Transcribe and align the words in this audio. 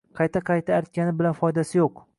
Qayta-qayta 0.19 0.73
artgani 0.79 1.15
bilan 1.21 1.39
foydasi 1.43 1.81
yo‘q. 1.83 2.07